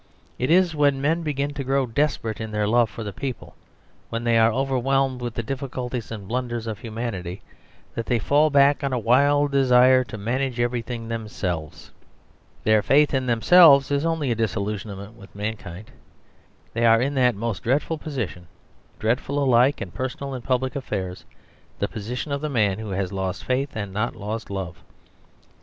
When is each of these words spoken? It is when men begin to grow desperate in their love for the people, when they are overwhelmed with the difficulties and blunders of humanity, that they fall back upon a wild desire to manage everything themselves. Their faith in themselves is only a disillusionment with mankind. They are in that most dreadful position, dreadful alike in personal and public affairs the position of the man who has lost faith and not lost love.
It 0.39 0.49
is 0.49 0.73
when 0.75 0.99
men 0.99 1.21
begin 1.21 1.53
to 1.53 1.63
grow 1.63 1.85
desperate 1.85 2.41
in 2.41 2.49
their 2.49 2.67
love 2.67 2.89
for 2.89 3.03
the 3.03 3.13
people, 3.13 3.53
when 4.09 4.23
they 4.23 4.35
are 4.35 4.51
overwhelmed 4.51 5.21
with 5.21 5.35
the 5.35 5.43
difficulties 5.43 6.09
and 6.09 6.27
blunders 6.27 6.65
of 6.65 6.79
humanity, 6.79 7.43
that 7.93 8.07
they 8.07 8.17
fall 8.17 8.49
back 8.49 8.77
upon 8.77 8.93
a 8.93 8.97
wild 8.97 9.51
desire 9.51 10.03
to 10.05 10.17
manage 10.17 10.59
everything 10.59 11.07
themselves. 11.07 11.91
Their 12.63 12.81
faith 12.81 13.13
in 13.13 13.27
themselves 13.27 13.91
is 13.91 14.03
only 14.03 14.31
a 14.31 14.35
disillusionment 14.35 15.13
with 15.17 15.35
mankind. 15.35 15.91
They 16.73 16.87
are 16.87 16.99
in 16.99 17.13
that 17.13 17.35
most 17.35 17.61
dreadful 17.61 17.99
position, 17.99 18.47
dreadful 18.97 19.37
alike 19.37 19.83
in 19.83 19.91
personal 19.91 20.33
and 20.33 20.43
public 20.43 20.75
affairs 20.75 21.25
the 21.77 21.87
position 21.87 22.31
of 22.31 22.41
the 22.41 22.49
man 22.49 22.79
who 22.79 22.89
has 22.89 23.13
lost 23.13 23.45
faith 23.45 23.75
and 23.75 23.93
not 23.93 24.15
lost 24.15 24.49
love. 24.49 24.81